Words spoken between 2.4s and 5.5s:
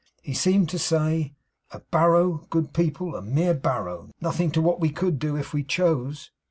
good people, a mere barrow; nothing to what we could do,